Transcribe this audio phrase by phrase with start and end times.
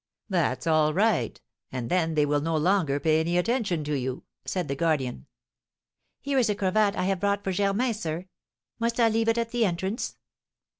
[0.29, 1.39] "That's all right,
[1.71, 5.27] and then they will no longer pay any attention to you," said the guardian.
[6.21, 8.27] "Here is a cravat I have brought for Germain, sir," said Rigolette.
[8.79, 10.17] "Must I leave it at the entrance?"